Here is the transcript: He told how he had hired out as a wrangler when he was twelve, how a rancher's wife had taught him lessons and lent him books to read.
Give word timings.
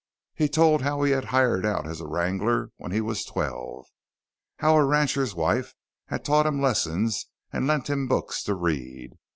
He 0.33 0.49
told 0.49 0.81
how 0.81 1.03
he 1.03 1.11
had 1.11 1.25
hired 1.25 1.63
out 1.63 1.85
as 1.85 2.01
a 2.01 2.07
wrangler 2.07 2.71
when 2.77 2.91
he 2.91 3.01
was 3.01 3.23
twelve, 3.23 3.85
how 4.57 4.75
a 4.75 4.83
rancher's 4.83 5.35
wife 5.35 5.75
had 6.07 6.25
taught 6.25 6.47
him 6.47 6.59
lessons 6.59 7.27
and 7.53 7.67
lent 7.67 7.87
him 7.87 8.07
books 8.07 8.41
to 8.45 8.55
read. 8.55 9.11